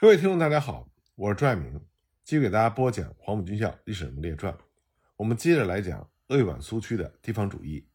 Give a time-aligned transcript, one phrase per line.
[0.00, 1.78] 各位听众，大家好，我是朱爱明，
[2.24, 4.50] 继续给大家播讲《黄埔军校历史人物列传》。
[5.14, 7.86] 我们接着来讲鄂豫皖苏区的地方主义。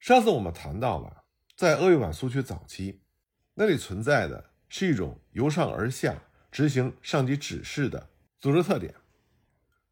[0.00, 1.22] 上次我们谈到了，
[1.54, 3.00] 在鄂豫皖苏区早期，
[3.54, 6.20] 那里存在的是一种由上而下
[6.50, 8.10] 执行上级指示的
[8.40, 8.92] 组织特点。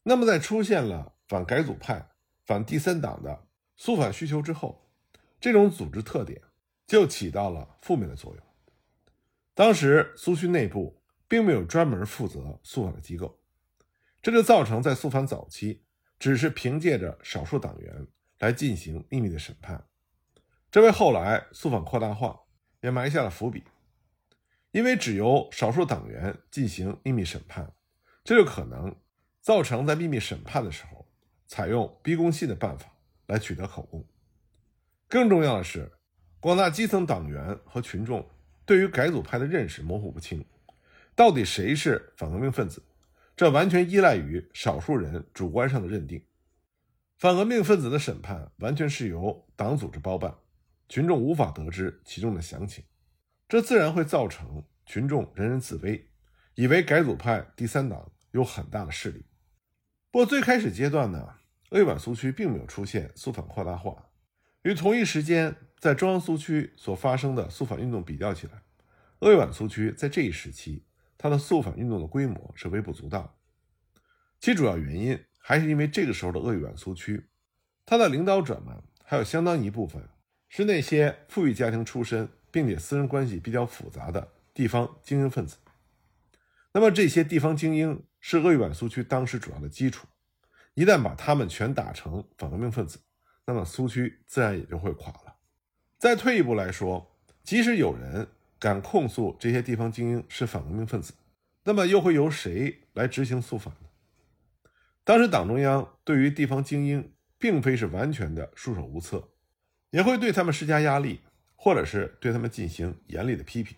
[0.02, 2.04] 那么，在出现了反改组派、
[2.44, 3.46] 反第三党的
[3.76, 4.90] 肃反需求之后，
[5.38, 6.42] 这种组织特点
[6.84, 8.44] 就起到了负面的作用。
[9.54, 11.00] 当时苏区内部。
[11.34, 13.40] 并没有专门负责肃反的机构，
[14.22, 15.82] 这就造成在肃反早期，
[16.16, 18.06] 只是凭借着少数党员
[18.38, 19.84] 来进行秘密的审判，
[20.70, 22.38] 这为后来肃反扩大化
[22.82, 23.64] 也埋下了伏笔。
[24.70, 27.72] 因为只由少数党员进行秘密审判，
[28.22, 28.94] 这就可能
[29.40, 31.04] 造成在秘密审判的时候
[31.48, 32.86] 采用逼供信的办法
[33.26, 34.06] 来取得口供。
[35.08, 35.90] 更重要的是，
[36.38, 38.24] 广大基层党员和群众
[38.64, 40.44] 对于改组派的认识模糊不清。
[41.16, 42.82] 到底谁是反革命分子？
[43.36, 46.24] 这完全依赖于少数人主观上的认定。
[47.18, 50.34] 反革命分子的审判完全是由党组织包办，
[50.88, 52.84] 群众无法得知其中的详情，
[53.48, 56.10] 这自然会造成群众人人自危，
[56.56, 59.24] 以为改组派第三党有很大的势力。
[60.10, 61.36] 不过最开始阶段呢，
[61.70, 64.10] 鄂皖苏区并没有出现肃反扩大化，
[64.62, 68.62] 与同一时间在中央苏区所发生的肃反运动比较起来，
[69.20, 70.84] 鄂皖苏区在这一时期。
[71.16, 73.38] 他的肃反运动的规模是微不足道，
[74.40, 77.28] 其主要原因还是因为这个时候的鄂豫皖苏区，
[77.86, 80.06] 他的领导者们还有相当一部分
[80.48, 85.56] 是那些富裕家庭出身，并且私人关系比较复杂的地方精英分子。
[86.72, 90.06] 那么这些地方精英是鄂豫皖苏区当时主要的基础，
[90.74, 92.98] 一旦把他们全打成反革命分子，
[93.46, 95.36] 那么苏区自然也就会垮了。
[95.98, 98.28] 再退一步来说，即使有人。
[98.64, 101.12] 敢控诉这些地方精英是反革命分子，
[101.64, 103.90] 那么又会由谁来执行肃反呢？
[105.04, 109.28] 当时党中央对于地方精英并非是完全的束手无策，
[109.90, 111.20] 也会对他们施加压力，
[111.56, 113.76] 或者是对他们进行严厉的批评。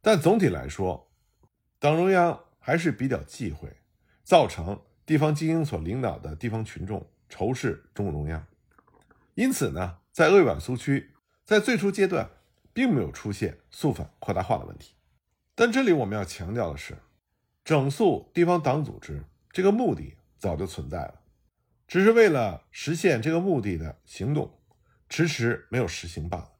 [0.00, 1.12] 但总体来说，
[1.78, 3.68] 党中央还是比较忌讳
[4.24, 8.46] 造成地方精英所领导的地方群众仇视中共中央。
[9.34, 11.10] 因此呢，在鄂豫皖苏区，
[11.44, 12.30] 在最初阶段。
[12.72, 14.94] 并没有出现肃反扩大化的问题，
[15.54, 16.96] 但这里我们要强调的是，
[17.64, 21.20] 整肃地方党组织这个目的早就存在了，
[21.86, 24.58] 只是为了实现这个目的的行动
[25.08, 26.52] 迟迟没有实行罢了。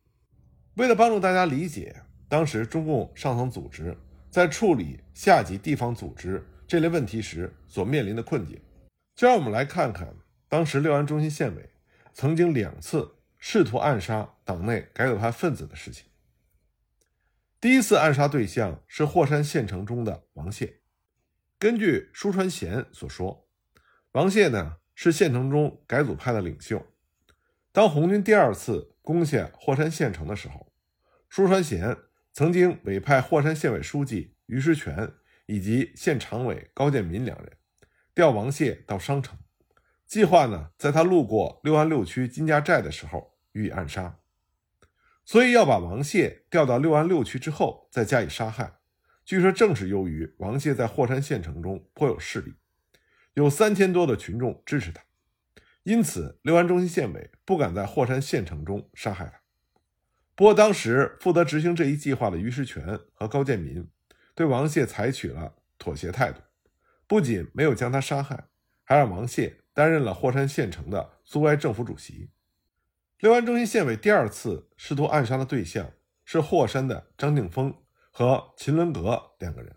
[0.75, 3.97] 为了帮助大家理解当时中共上层组织
[4.31, 8.61] 在处理下级地方组织这类问题时所面临的困境，
[9.15, 10.15] 就让我们来看看
[10.49, 11.71] 当时六安中心县委
[12.13, 13.17] 曾经两次。
[13.41, 16.07] 试图暗杀党内改组派分子的事情。
[17.61, 20.81] 第一次暗杀对象是霍山县城中的王谢。
[21.59, 23.49] 根据舒传贤所说，
[24.13, 26.87] 王谢呢是县城中改组派的领袖。
[27.73, 30.73] 当红军第二次攻下霍山县城的时候，
[31.29, 31.97] 舒传贤
[32.33, 35.13] 曾经委派霍山县委书记于师全
[35.47, 37.53] 以及县常委高建民两人
[38.15, 39.39] 调王谢到商城。
[40.07, 44.19] 计划呢，在他路过六安六区金家寨的时候予以暗杀，
[45.25, 48.79] 所以要把王谢调到六安六区之后再加以杀害。
[49.25, 52.55] 据说正是由于王谢在霍山县城中颇有势力，
[53.35, 55.03] 有三千多的群众支持他，
[55.83, 59.41] 因此六安中心县委不敢在霍山县城中杀害他。
[60.35, 63.89] 不过，当时负责执行这一计划的于世全和高建民
[64.35, 66.41] 对王谢采取了妥协态度，
[67.07, 68.45] 不仅没有将他杀害，
[68.85, 69.59] 还让王谢。
[69.73, 72.29] 担任了霍山县城的苏维埃政府主席。
[73.21, 75.93] 六安中心县委第二次试图暗杀的对象
[76.25, 77.75] 是霍山的张定峰
[78.11, 79.77] 和秦伦阁两个人。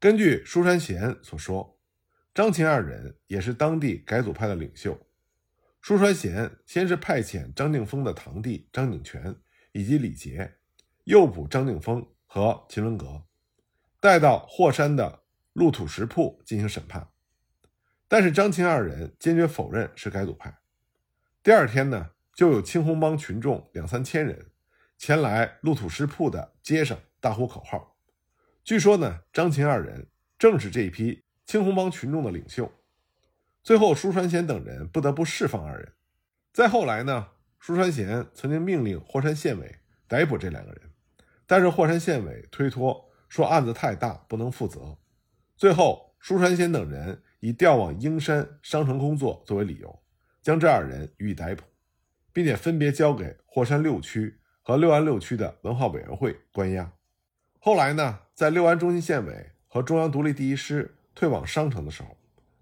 [0.00, 1.78] 根据舒山贤所说，
[2.34, 5.06] 张秦二人也是当地改组派的领袖。
[5.80, 9.36] 舒传贤先是派遣张定峰的堂弟张景全
[9.70, 10.56] 以及李杰
[11.04, 13.22] 诱捕张定峰和秦伦阁，
[14.00, 15.22] 带到霍山的
[15.52, 17.10] 路土石铺进行审判。
[18.08, 20.58] 但是张秦二人坚决否认是改组派。
[21.42, 24.50] 第二天呢，就有青红帮群众两三千人
[24.98, 27.96] 前来路土石铺的街上大呼口号。
[28.62, 30.08] 据说呢，张秦二人
[30.38, 32.72] 正是这一批青红帮群众的领袖。
[33.62, 35.92] 最后，舒传贤等人不得不释放二人。
[36.52, 37.28] 再后来呢，
[37.58, 40.90] 舒传贤曾经命令霍山县委逮捕这两个人，
[41.46, 44.98] 但是霍山县委推脱说案子太大不能负责。
[45.56, 47.22] 最后，舒传贤等人。
[47.40, 50.02] 以调往英山商城工作作为理由，
[50.40, 51.62] 将这二人予以逮捕，
[52.34, 56.92] 并且分别交给霍山六区和六安六区的文化委员会关押。
[57.58, 62.14] 后来呢，在六安中心县委和中央独立第一师退往商城的时候，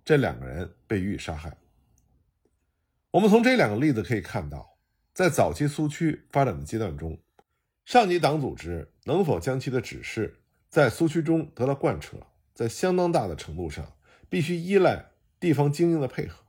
[0.04, 1.56] 这两个人被予以杀害。
[3.10, 4.78] 我们从这两个例子可以看到，
[5.12, 7.18] 在早期苏区发展的阶段中，
[7.84, 12.18] 上级党组织能否将其的指示在苏区中得到贯彻，
[12.54, 13.94] 在相当大的程度上
[14.28, 15.06] 必须依赖
[15.40, 16.44] 地方精英的配合。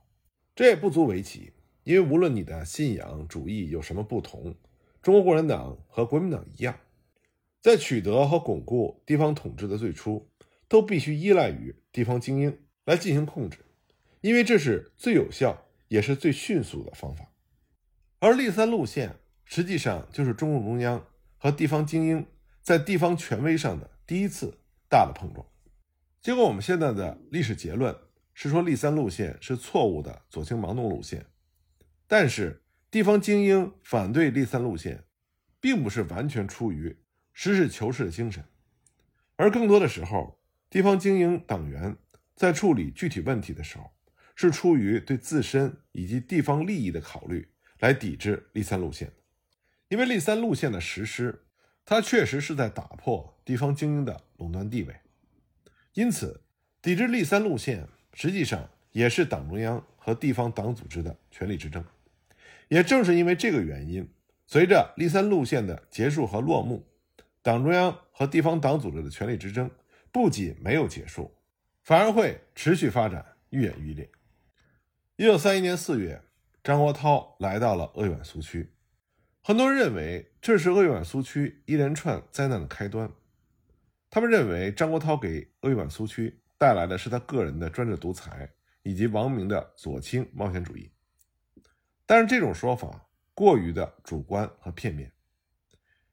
[0.54, 1.52] 这也不足为奇，
[1.84, 4.56] 因为无论你的信仰主义有什么不同，
[5.00, 6.78] 中国共产党和国民党一样，
[7.62, 10.28] 在取得和巩固地方统治的最初，
[10.66, 13.58] 都必须依赖于地方精英来进行控制，
[14.20, 15.60] 因为这是最有效。
[15.88, 17.30] 也是最迅速的方法，
[18.18, 19.14] 而立三路线
[19.44, 22.26] 实际上就是中共中央和地方精英
[22.62, 24.58] 在地方权威上的第一次
[24.88, 25.46] 大的碰撞。
[26.20, 27.94] 结果，我们现在的历史结论
[28.32, 31.24] 是说，立三路线是错误的左倾盲动路线。
[32.06, 35.04] 但是，地方精英反对立三路线，
[35.60, 36.96] 并不是完全出于
[37.32, 38.44] 实事求是的精神，
[39.36, 41.96] 而更多的时候，地方精英党员
[42.34, 43.90] 在处理具体问题的时候。
[44.36, 49.12] 是出于对自身以及地方利益的考虑来抵制立三路线，
[49.86, 51.44] 因为立三路线的实施，
[51.84, 54.96] 它确实是在打破地方精英的垄断地位，
[55.92, 56.42] 因此
[56.82, 61.84] 抵制立三路线实际上也是党中央和地方党组织的权力之争。
[62.68, 64.08] 也正是因为这个原因，
[64.46, 66.86] 随着立三路线的结束和落幕，
[67.42, 69.70] 党中央和地方党组织的权力之争
[70.10, 71.34] 不仅没有结束，
[71.82, 74.10] 反而会持续发展，愈演愈烈。
[75.16, 76.22] 一九三一年四月，
[76.62, 78.72] 张国焘来到了鄂豫皖苏区。
[79.42, 83.10] 很多人认为这是鄂豫皖苏区一连串灾难的开端。
[84.08, 88.48] 他们认为张国焘给鄂豫皖苏区带来的是他个人的专制独裁
[88.82, 90.90] 以及王明的左倾冒险主义。
[92.06, 95.12] 但是这种说法过于的主观和片面，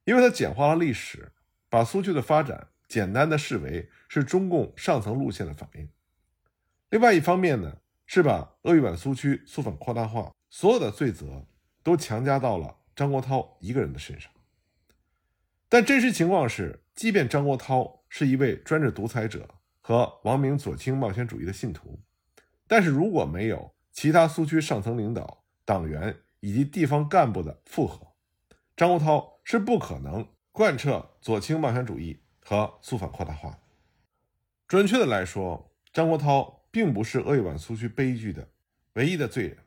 [0.04, 1.32] 因为它简化了历史，
[1.70, 5.90] 把苏区的发展简单的视为是中共上层路线的反应。
[6.90, 7.78] 另外一方面呢？
[8.14, 11.46] 是把鄂豫皖苏区肃反扩大化所有的罪责
[11.82, 14.30] 都强加到了张国焘一个人的身上。
[15.70, 19.48] 但真实情况是，即便张国焘是一位专制独裁者
[19.80, 22.02] 和王明左倾冒险主义的信徒，
[22.68, 28.08] 但是如果没有其他苏区上层领导、党员以及地方干部的附和，
[28.76, 33.60] 张国焘是不可能贯彻左倾冒险主义和肃反扩大化。
[34.68, 36.62] 准确的来说，张国焘。
[36.74, 38.48] 并不是鄂豫皖苏区悲剧的
[38.94, 39.58] 唯一的罪人，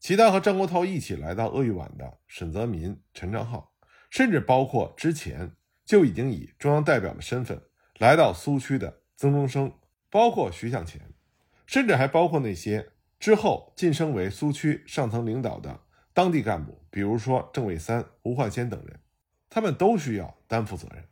[0.00, 3.72] 其他和张国焘一起来到鄂豫皖的沈泽民、陈昌浩，
[4.10, 5.52] 甚至包括之前
[5.84, 7.62] 就已经以中央代表的身份
[7.98, 9.72] 来到苏区的曾中生，
[10.10, 11.00] 包括徐向前，
[11.64, 15.80] 甚至还包括那些之后晋升为苏区上层领导的
[16.12, 19.00] 当地干部，比如说郑卫三、胡焕先等人，
[19.48, 21.04] 他们都需要担负责任。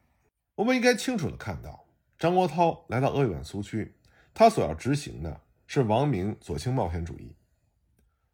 [0.55, 1.87] 我们应该清楚的看到，
[2.19, 3.97] 张国焘来到鄂豫皖苏区。
[4.33, 7.37] 他所要执行的是王明左倾冒险主义。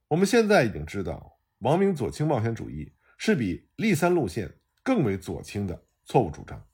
[0.08, 6.64] 我们现在已经知道，王明左倾冒险主义是比立三路线更为左倾的错误主张。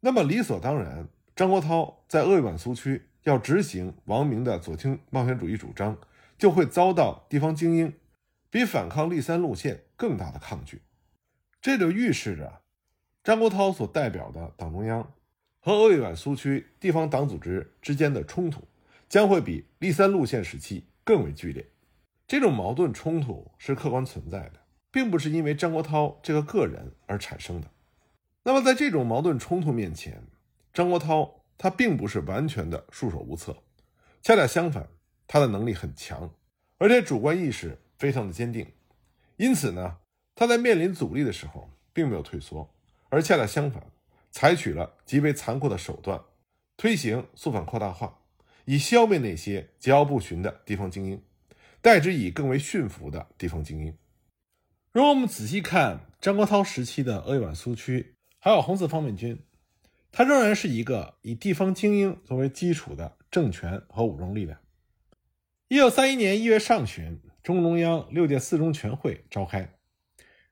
[0.00, 5.98] 那么理所当然，张国焘在鄂豫皖苏区要执行王明的左倾冒险主义主张，
[6.38, 7.94] 就会遭到地方精英
[8.50, 10.82] 比反抗立三路线更大的抗拒。
[11.60, 12.60] 这就预示着
[13.22, 15.12] 张国焘所代表的党中央。
[15.66, 18.68] 和鄂豫皖苏区地方党组织之间的冲突
[19.08, 21.66] 将会比立三路线时期更为剧烈。
[22.26, 24.60] 这种矛盾冲突是客观存在的，
[24.90, 27.70] 并不是因为张国焘这个个人而产生的。
[28.42, 30.22] 那么，在这种矛盾冲突面前，
[30.74, 33.56] 张国焘他并不是完全的束手无策，
[34.20, 34.86] 恰恰相反，
[35.26, 36.34] 他的能力很强，
[36.78, 38.66] 而且主观意识非常的坚定。
[39.36, 39.98] 因此呢，
[40.34, 42.70] 他在面临阻力的时候并没有退缩，
[43.08, 43.84] 而恰恰相反。
[44.30, 46.20] 采取了极为残酷的手段，
[46.76, 48.18] 推行肃反扩大化，
[48.64, 51.22] 以消灭那些桀骜不驯的地方精英，
[51.80, 53.96] 代之以更为驯服的地方精英。
[54.90, 59.40] 如果我们仔细看张国焘时期的鄂豫皖苏区，还有红四方面军，
[60.10, 64.58] 它仍然是一个以地方精英作为基础的政权和武装力量。
[65.74, 69.74] 一九三一年一月上旬，中共中央六届四中全会召开，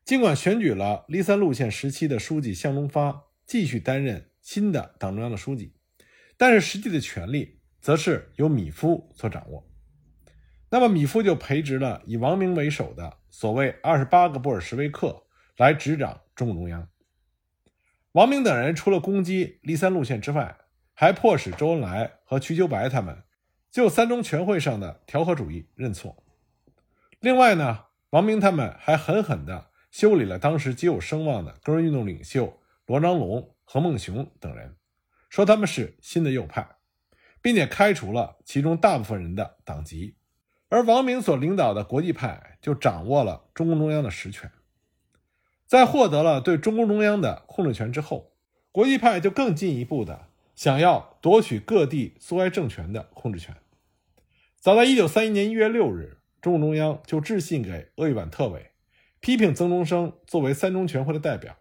[0.04, 3.26] 尽管选举了立三路线时期的书记向忠发。
[3.46, 5.76] 继续担任新的党中央的书记，
[6.36, 9.64] 但是实际的权力则是由米夫所掌握。
[10.70, 15.22] 那么米夫就培植了以王明为首的所谓二十八个布尔什维克
[15.56, 16.88] 来执掌中共中央。
[18.10, 20.56] 王明等人除了攻击立三路线之外，
[20.92, 23.22] 还迫使周恩来和瞿秋白他们
[23.72, 26.22] 就三中全会上的调和主义认错。
[27.18, 32.60] 另外呢，王明他们还狠狠地修理了当时极有声望的工人运动领袖。
[32.86, 34.76] 罗章龙、何孟雄等人，
[35.30, 36.76] 说他们是新的右派，
[37.40, 40.16] 并且开除了其中大部分人的党籍，
[40.68, 44.50] 而王明所领导的国际派就掌握了中共中央的实权。
[45.66, 48.32] 在获得了对中共中央的控制权之后，
[48.72, 53.56] 国际派就更进一步的想要夺取各地苏维埃政权的控制权。
[54.58, 58.70] 早在1931年1月6日，中共中央就致信给鄂豫皖特委，
[59.20, 61.56] 批评曾中生作为三中全会的代表，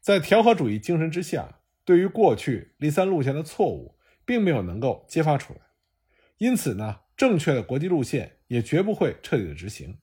[0.00, 5.60] 在调和主义精神之下，对于过去立三路线的错误，并没有能够揭发出来。
[6.38, 9.98] 因此呢，正确的国际路线也绝不会彻底的执行。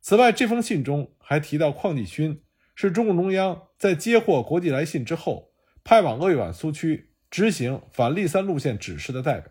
[0.00, 2.42] 此外，这封信中还提到邝继勋
[2.74, 9.50] 是中共中央在接获国际来信之后，派往鄂豫皖苏区执行反立三路线指示的代表。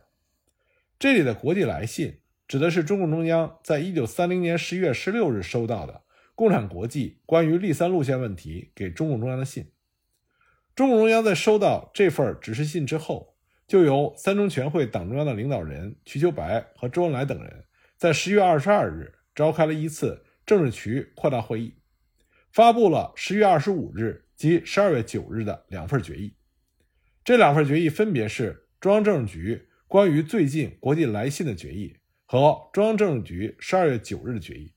[0.97, 9.69] 这里的国际来信指的是中共中央在一九三零年十一月十六日收到的共产国际关于立三路线问题给中共中央的信。
[10.73, 13.35] 中共中央在收到这份指示信之后，
[13.67, 17.65] 就由三中全会党中央的领导人瞿秋白和周恩来等人
[17.97, 21.75] 在十月二十二日召开了一次政治局扩大会议，
[22.49, 26.33] 发布了十月二十五日及十二月九日的两份决议。
[27.23, 29.67] 这两份决议分别是中央政治局。
[29.87, 34.73] 关于最近国际来信的决议和中央政治局十二月九日的决议，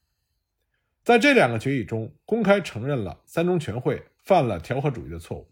[1.03, 5.51] 在这两个决议中公开承认了三中全会犯了调和主义的错误。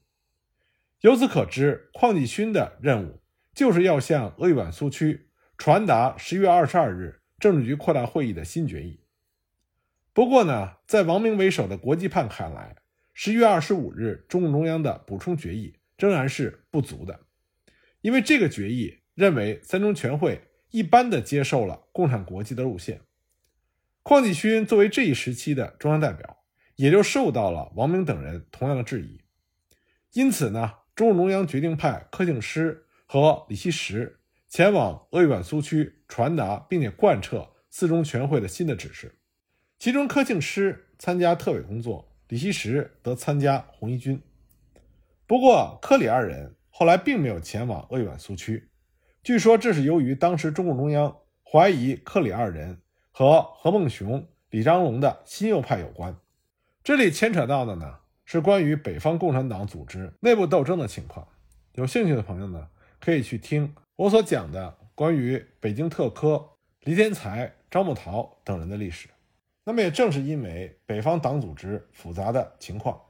[1.00, 3.22] 由此可知，邝继勋的任务
[3.54, 9.00] 就是要向鄂豫皖苏区传达十一月二十二日政治局扩大会议的新决议。
[10.12, 12.76] 不过呢，在王明为首的国际派看来，
[13.14, 17.20] 十一月二十五日中共中央的补充决议仍然是不足的，
[18.00, 19.00] 因为这个决议。
[19.14, 20.40] 认为三中全会
[20.72, 23.00] 一般的接受了共产国际的路线，
[24.02, 26.42] 邝继勋作为这一时期的中央代表，
[26.74, 29.20] 也就受到了王明等人同样的质疑。
[30.14, 39.20] 因此呢，中共中央决定派柯庆施和李希石前往鄂豫皖苏区传达并且贯彻四中全会的新的指示。
[39.78, 44.20] 其中，柯庆施参加特委工作，李希时则参加红一军。
[45.26, 48.68] 不过，柯里二人后来并没有前往鄂豫皖苏区。
[49.22, 56.14] 据说这是由于当时中共中央怀疑克里二人和何孟雄、李章龙的新右派有关。
[56.82, 61.26] 这里牵扯到的呢是关于北方共产党组织内部斗争的情况。
[61.72, 62.68] 有兴趣的朋友呢
[63.00, 66.50] 可以去听我所讲的关于北京特科
[66.80, 69.08] 黎天才、张木桃等人的历史。
[69.64, 73.00] 那么也正是因为北方党组织复杂的情况，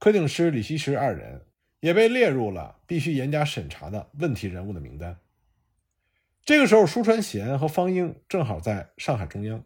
[0.00, 1.46] 柯定师、李希时二人
[1.80, 5.18] 也被列入了必须严加审查的问题人物的名单。
[6.42, 9.62] 这个时候，舒传贤和方英正好在上海中央，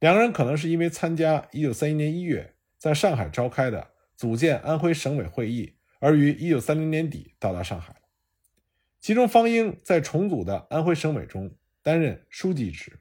[0.00, 7.94] 两个人可能是因为参加1931年1月在上海召开的组建安徽省委会议，而于1930年底到达上海。
[9.00, 12.98] 其中，方英在重组的安徽省委中担任书记职。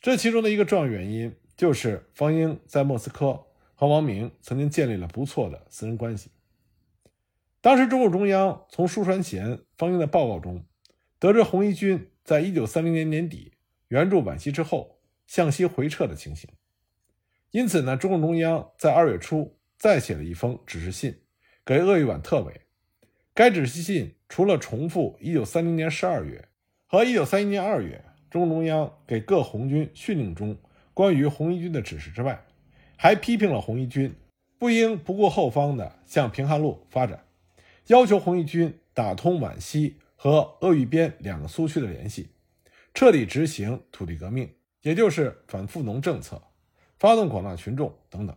[0.00, 3.48] 这其中的一个重要原因，就是方英在莫斯科
[3.80, 6.30] 和王明曾经建立了不错的私人关系。
[7.62, 10.66] 当时，中共中央从舒传贤、方英的报告中
[11.18, 12.10] 得知红一军。
[12.22, 13.54] 在一九三零年年底
[13.88, 16.50] 援助皖西之后，向西回撤的情形。
[17.52, 21.22] 因此呢，中共中央在二月初再写了一封指示信
[21.64, 22.60] 给鄂豫皖特委。
[23.32, 26.46] 该指示信除了重复一九三零年十二月
[26.86, 30.58] 和一九三一年二月中共中央给各红军训令中
[30.92, 32.44] 关于红一军的指示之外，
[33.02, 34.14] 还批评了红一军
[34.58, 37.24] 不应不顾后方的向平汉路发展，
[37.86, 39.96] 要求红一军打通皖西。
[40.22, 42.28] 和鄂豫边两个苏区的联系，
[42.92, 46.42] 彻底执行土地革命，也就是反富农政策，
[46.98, 48.36] 发动广大群众等等。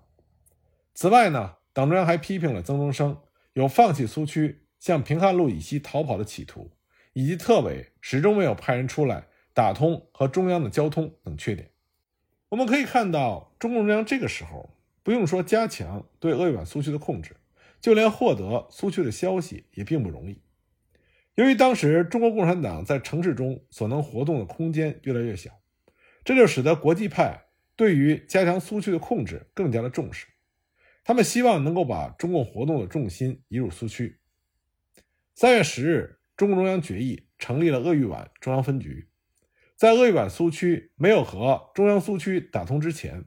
[0.94, 3.18] 此外呢，党中央还批评了曾中生
[3.52, 6.72] 有放弃苏区、向平汉路以西逃跑的企图，
[7.12, 11.70] 以及特委始终没有派人出来打通和中央的交通等缺点。
[12.54, 14.70] 我们可以看到，中共中央这个时候
[15.02, 17.36] 不用说加强对鄂豫皖苏区的控制，
[17.82, 20.40] 就连获得苏区的消息也并不容易。
[21.34, 25.50] 由于当时中国共产党在城市中所能活动的空间越来越小，
[26.24, 27.46] 这就使得国际派
[27.76, 30.28] 对于加强苏区的控制更加的重视。
[31.04, 34.20] 他们希望能够把中共活动的重心移入苏区。
[35.34, 39.08] 三月十日，中共中央决议成立了鄂豫皖中央分局。
[39.84, 43.26] 在鄂豫皖苏区没有和中央苏区打通之前，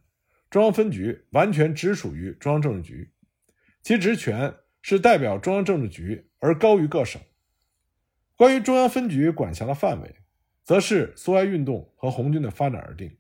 [0.49, 3.13] 中央分局完全直属于中央政治局，
[3.83, 7.21] 其职权是代表中央政治局而高于各省。
[8.37, 10.17] 关于中央分局管辖的范围，
[10.65, 13.19] 则是苏维埃运动和红军的发展而定。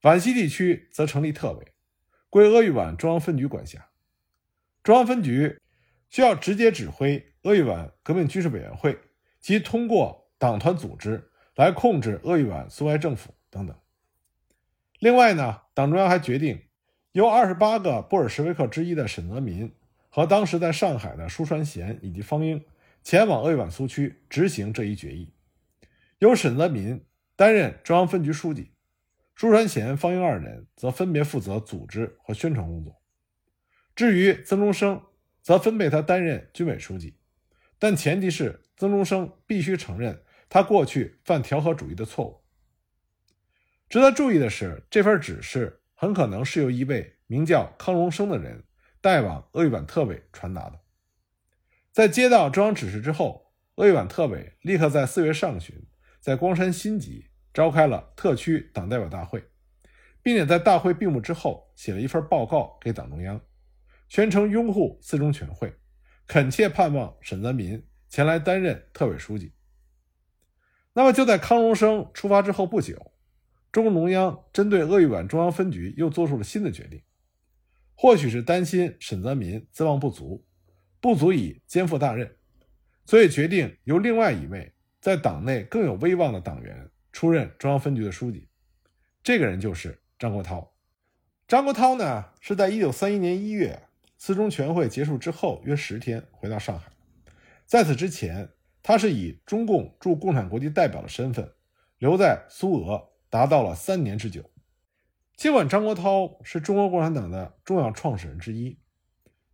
[0.00, 1.74] 皖西地区则成立特委，
[2.28, 3.86] 归鄂豫皖中央分局管辖。
[4.82, 5.60] 中央分局
[6.10, 8.98] 需要直接指挥鄂豫皖革命军事委员会
[9.38, 13.76] 及通过党团组织来控制鄂豫皖苏维埃政府等等。
[15.00, 16.62] 另外呢，党中央还决定
[17.12, 19.74] 由二十八个布尔什维克之一的沈泽民
[20.08, 22.64] 和当时在上海的舒传贤以及方英
[23.02, 25.32] 前往鄂豫皖苏区执行这一决议，
[26.18, 27.04] 由沈泽民
[27.36, 28.72] 担任中央分局书记，
[29.34, 32.96] 舒传贤、方英二人则分别负责组织和宣传工作。
[33.94, 35.02] 至于曾中生，
[35.42, 37.16] 则分配他担任军委书记，
[37.78, 42.42] 但前提是曾中生必须承认他过去犯调和主义的错误。
[43.88, 48.64] 值得注意的是，这份指示很可能是由一位名叫康荣生的人
[49.00, 50.80] 带往鄂豫皖特委传达的。
[51.92, 55.86] 在接到中央指示之后，鄂豫皖特委立刻在四月上旬
[56.20, 59.44] 在光山新集召开了特区党代表大会，
[60.22, 63.40] 并且在大会闭幕之后写了一份报告给党中央，
[64.08, 65.72] 全程拥护四中全会，
[66.26, 69.52] 恳切盼望沈泽民前来担任特委书记。
[70.96, 73.12] 那么就在康荣生出发之后不久。
[73.70, 77.02] 中共中央针对鄂豫皖中央分局又做出了新的决定，
[77.94, 80.42] 或许是担心沈泽民资望不足，
[80.98, 82.34] 不足以肩负大任，
[83.04, 88.48] 所以决定由另外一位在党内更有威望的党员出任中央分局的书记。
[89.22, 90.66] 这个人就是张国焘。
[91.46, 93.82] 张国焘呢，是在一九三一年一月
[94.16, 96.90] 四中全会结束之后约十天回到上海，
[97.66, 98.48] 在此之前，
[98.88, 101.52] 他是以中共驻共产国际代表的身份
[101.98, 103.10] 留在苏俄。
[103.28, 104.48] 达到了三年之久。
[105.36, 108.78] 尽管张国焘是中国共产党的重要创始人之一，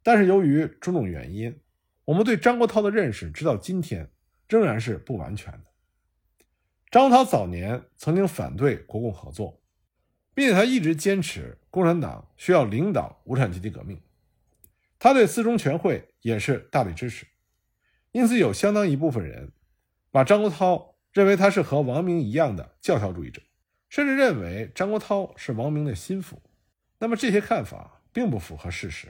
[0.02, 1.58] 但是由于种种原因，
[2.04, 4.10] 我们对张国焘的认识直到今天
[4.46, 5.64] 仍然是不完全的。
[6.90, 9.62] 张国焘早年曾经反对国共合作，
[10.34, 13.98] 并且他一直坚持共产党需要领导无产阶级革命。
[14.98, 17.26] 他对四中全会也是大力支持，
[18.12, 19.52] 因此有相当一部分人
[20.11, 23.42] 把张国焘认为他是和王明一样的教条主义者。
[23.88, 26.40] 甚至认为张国焘是王明的心腹，
[26.98, 29.09] 那么这些看法并不符合事实。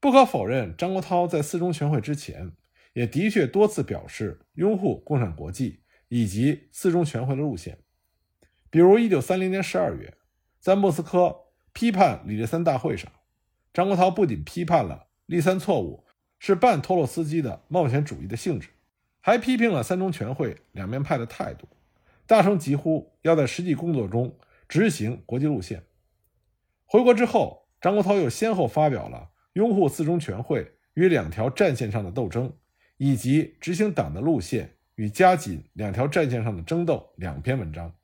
[0.00, 2.50] 不可否认，张国焘在四中全会之前，
[2.92, 7.78] 也的确多次表示拥护共产国际以及四中全会的路线。
[8.68, 10.12] 比如，一九三零年十二月，
[10.58, 11.36] 在莫斯科
[11.72, 13.12] 批判李立三大会上，
[13.72, 16.04] 张国焘不仅批判了立三错误
[16.44, 18.70] 是半托洛斯基的冒险主义的性质，
[19.20, 21.68] 还批评了三中全会两面派的态度。
[22.26, 24.36] 大声疾呼要在实际工作中
[24.68, 25.84] 执行国际路线。
[26.84, 32.52] 回国之后，张国焘又先后发表了拥护四中全会与两条战线上的斗争，
[32.96, 37.94] 以及执行党的路线与加紧两条战线上的争斗两篇文章，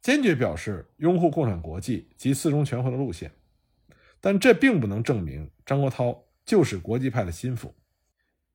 [0.00, 3.32] 坚决表示拥护共产国际及四中全会的路线。
[4.20, 7.74] 但这并不能证明张国焘就是国际派的心腹，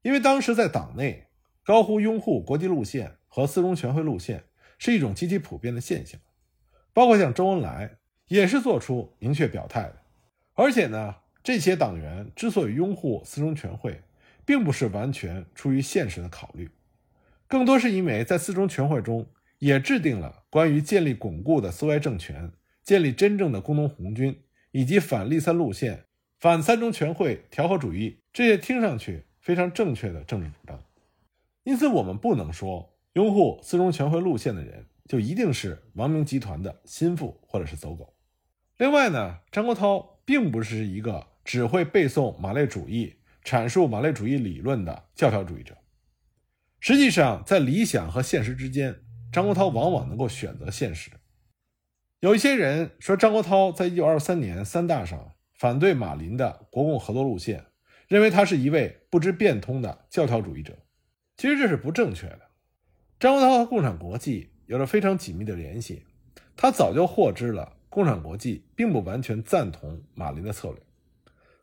[0.06, 1.26] 因为当时在党内
[1.65, 4.46] 高呼拥护国际路线和四中全会路线。
[4.78, 6.20] 是一种极其普遍的现象，
[6.91, 7.89] 包括像周恩来
[8.28, 9.96] 也是做出明确表态的。
[10.54, 14.02] 而且呢，这些党员之所以拥护四中全会，
[14.46, 16.70] 并不是完全出于现实的考虑，
[17.48, 19.26] 更多是因为在四中全会中
[19.60, 22.52] 也制定了关于建立巩固的苏维埃政权、
[22.84, 24.38] 建立真正的工农红军
[24.72, 26.04] 以及反立三路线、
[26.41, 30.84] 反三中全会调和主义这些听上去非常正确的政治主张。
[31.64, 32.92] 因此，我们不能说。
[33.14, 38.14] 拥护四中全会路线的人，就一定是王明集团的心腹或者是走狗。
[38.78, 45.78] 另外呢，张国焘并不是一个只会背诵马列主义、阐述马列主义理论的教条主义者。
[46.82, 48.94] 实际上，在理想和现实之间，
[49.32, 51.10] 张国焘往往能够选择现实。
[52.20, 57.64] 有一些人说，张国焘在一九二三年三大上反对马林的国共合作路线，
[58.08, 60.78] 认为他是一位不知变通的教条主义者。
[61.38, 62.41] 其实这是不正确的。
[63.20, 66.06] 张国焘和共产国际有着非常紧密的联系，
[66.56, 70.82] 他早就获知了共产国际并不完全赞同马林的策略。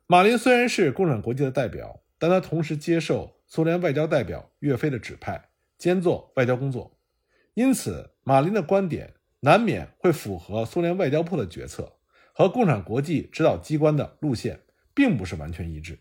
[0.07, 6.99] 马林虽然是共产国际的代表，但他同时接受苏联外交代表岳飞的指派，兼做外交工作，
[7.55, 11.99] 因此马林的观点难免会符合苏联外交部的决策
[12.35, 14.61] 和共产国际指导机关的路线，
[14.95, 15.99] 并不是完全一致。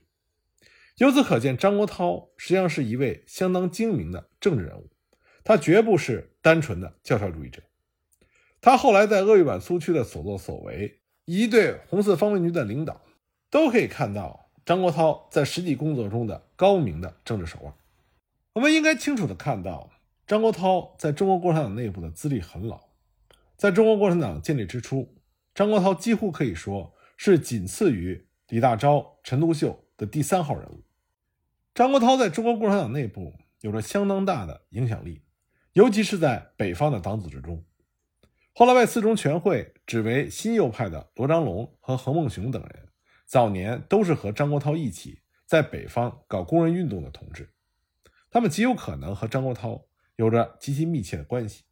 [0.98, 4.90] 由此可见，张国焘实际上是一位相当精明的政治人物。
[5.44, 7.64] 他绝不是单纯的教条主义者。
[8.62, 13.02] 他后来在鄂豫皖苏区的所作所为，以及对红四方面军的领导，
[13.50, 17.74] 都可以看到张国焘在实际工作中的高明的政治手腕。
[18.54, 19.90] 我们应该清楚的看到，
[20.28, 22.80] 张国焘在中国共产党内部的资历很老。
[23.58, 25.16] 在中国共产党建立之初，
[25.56, 30.84] 张国焘几乎可以说是仅次于李大钊、陈独秀的第三号人物。
[31.76, 35.22] 张国焘在中国共产党内部有着相当大的影响力，
[35.74, 37.64] 尤其是在北方的党组织中。
[38.56, 42.88] 后来被四中全会指为新右派的罗章龙和何孟雄等人，
[43.28, 47.54] 早年都是和张国焘一起在北方搞工人运动的同志，
[48.32, 49.84] 他们极有可能和张国焘
[50.16, 51.66] 有着极其密切的关系。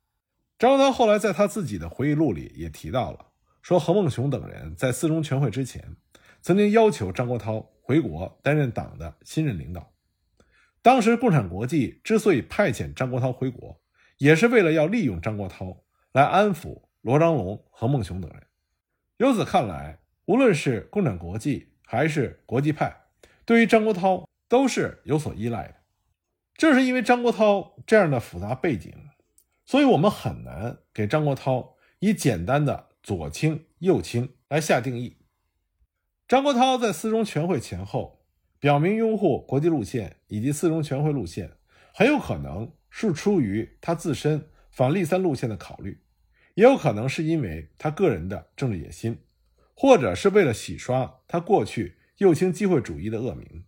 [0.59, 3.31] 张国焘后来在他自己的回忆录里也提到了，
[3.63, 5.97] 说何孟雄等人在四中全会之前，
[6.43, 9.91] 曾经要求张国焘回国担任党的新任领导。
[10.83, 13.81] 当时共产国际之所以派遣张国焘回国，
[14.19, 15.75] 也是为了要利用张国焘。
[16.11, 18.43] 来安抚罗章龙、何孟雄等人。
[19.17, 22.95] 由此看来，无论是共产国际还是国际派，
[23.43, 25.75] 对于张国焘都是有所依赖的。
[26.53, 28.93] 正是因为张国焘这样的复杂背景，
[29.65, 35.15] 所以我们很难给张国焘以简单的左倾右倾来下定义。
[36.29, 38.23] 张国焘在四中全会前后
[38.59, 41.53] 表明拥护国际路线以及四中全会路线，
[41.91, 44.47] 很有可能是出于他自身。
[44.69, 46.03] 反立三路线的考虑，
[46.53, 49.17] 也有可能是因为他个人的政治野心，
[49.73, 53.65] 或者是为了洗刷他过去右倾机会主义的恶名。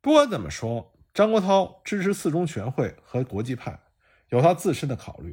[0.00, 3.80] 不管怎么说，张国焘支持四中全会和国际派，
[4.28, 5.32] 有他自身的考虑；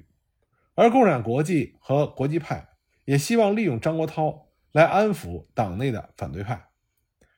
[0.73, 2.69] 而共产国际和国际派
[3.05, 6.69] 也希望利用张国焘来安抚党内的反对派。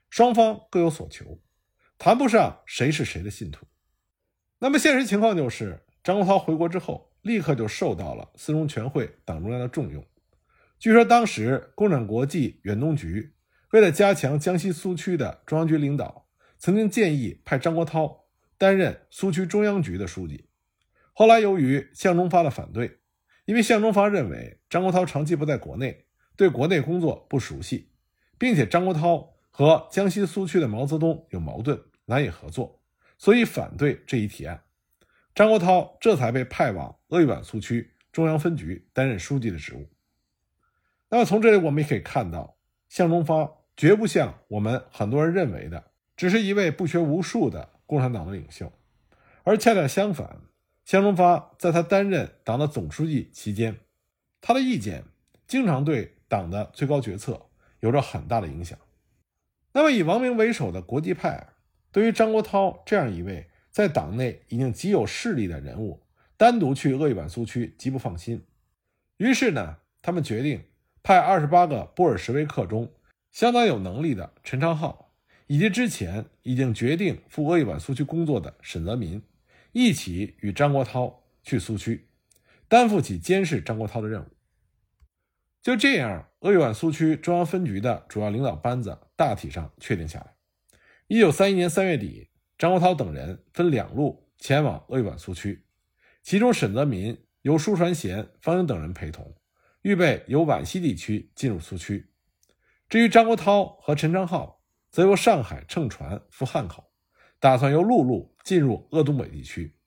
[0.10, 1.40] 双方各有所求，
[1.98, 3.66] 谈不上谁是谁的信徒。
[4.60, 7.08] 那么现实情况就是，张国焘回国之后。
[7.22, 10.02] 立刻就受到了四中全会党中央的重用。
[10.80, 13.34] 据说当时共产国际远东局
[13.72, 18.22] 为了加强江西苏区的中央局领导，曾经建议派张国焘
[18.58, 20.48] 担任苏区中央局的书记。
[21.12, 23.00] 后来由于向忠发的反对，
[23.44, 26.06] 因为向忠发认为张国焘长期不在国内，
[26.40, 27.90] 对国内工作不熟悉，
[28.38, 32.82] 并且张国焘和江西苏区的毛泽东有矛盾，难以合作，
[33.18, 34.64] 所以反对这一提案。
[35.36, 39.90] 张国焘这才被派往鄂豫皖苏区中央分局担任书记的职务。
[41.10, 42.56] 那么从这里我们也可以看到，
[42.88, 48.72] 向忠发绝不像我们很多人认为的，只是一位不学无术的共产党的领袖，
[49.44, 50.40] 而恰恰相反，
[50.86, 53.82] 向忠发在他担任党的总书记期间，
[54.40, 55.04] 他的意见
[55.46, 57.48] 经常对党的最高决策
[57.82, 58.80] 有着很大的影响。
[59.74, 61.50] 那么以王明为首的国际派，
[61.92, 63.48] 对于张国焘这样一位。
[63.72, 66.02] 在党内已经极有势力的人物，
[66.36, 68.44] 单独去鄂豫皖苏区极不放心。
[69.18, 70.64] 于是呢，他们决定
[71.04, 72.92] 派二十八个布尔什维克中
[73.32, 75.14] 相当有能力的陈昌浩，
[75.46, 79.22] 以及之前已经决定赴鄂豫皖苏区工作的沈泽民，
[79.72, 81.14] 一起与张国焘
[81.44, 82.08] 去苏区，
[82.68, 84.26] 担负起监视张国焘的任务。
[85.62, 90.34] 就这样，鄂豫皖苏区中央分局的主要领导班子大体上确定下来。
[91.08, 92.28] 一九三一年三月底。
[92.58, 95.66] 张国焘等人分两路前往鄂豫皖苏区，
[96.22, 99.34] 其中沈泽民由舒传贤、方英等人陪同，
[99.82, 102.12] 预备由皖西地区进入苏区。
[102.90, 106.92] 至于张国焘和陈昌浩，则由上海乘船赴汉口，
[107.40, 109.78] 打算由陆路进入鄂东北地区。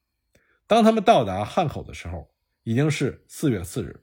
[0.66, 2.32] 当他们到达汉口的时候，
[2.62, 4.01] 已经是四月四日。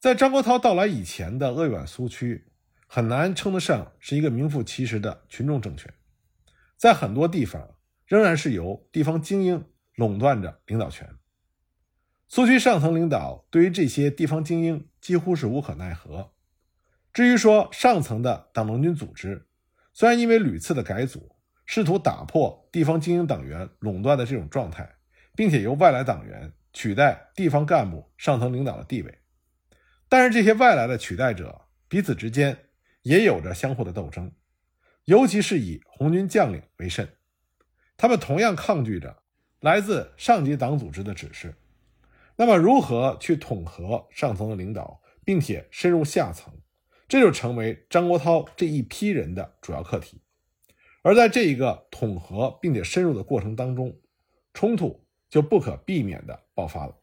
[0.00, 2.46] 在张国焘到来以前的鄂豫皖苏区，
[2.86, 5.92] 很难称得上是一个名副其实的群众政权。
[6.78, 7.74] 在很多地方，
[8.06, 9.62] 仍然是由地方精英
[9.96, 11.06] 垄断着领导权。
[12.28, 16.32] 苏区上层领导对于这些地方精英几乎是无可奈何。
[17.12, 19.48] 至于说上层的党农军组织，
[19.92, 21.36] 虽然因为屡次的改组，
[21.66, 24.94] 试图打破地方精英党员垄断的这种状态，
[25.36, 29.18] 并且由外来党员取代地方干部上层领导的地位，
[30.10, 32.66] 但是这些外来的取代者彼此之间
[33.02, 34.30] 也有着相互的斗争。
[35.04, 37.16] 尤其是以红军将领为甚，
[37.96, 39.22] 他们同样抗拒着
[39.60, 41.54] 来自上级党组织的指示。
[42.36, 46.52] 那么，如何去统合上层的领导，并且深入下层，
[47.06, 50.20] 这就成为张国焘这一批人的主要课题。
[51.02, 53.98] 而在这一个统合并且深入的过程当中，
[54.52, 56.99] 冲突就不可避免地爆发了。